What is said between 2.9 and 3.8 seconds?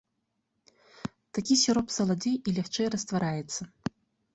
раствараецца.